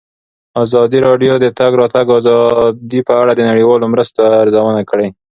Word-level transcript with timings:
ازادي 0.63 0.99
راډیو 1.07 1.33
د 1.39 1.41
د 1.43 1.47
تګ 1.59 1.71
راتګ 1.81 2.07
ازادي 2.19 2.99
په 3.07 3.13
اړه 3.21 3.31
د 3.35 3.41
نړیوالو 3.49 3.91
مرستو 3.93 4.21
ارزونه 4.41 4.81
کړې. 4.91 5.07